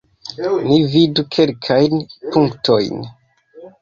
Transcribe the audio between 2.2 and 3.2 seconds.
punktojn.